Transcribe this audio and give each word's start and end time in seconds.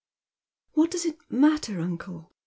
""VVliat 0.75 0.89
does 0.89 1.05
it 1.05 1.19
matter, 1.29 1.79
uncle 1.79 2.33